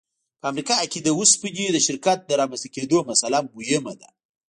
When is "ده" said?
4.01-4.09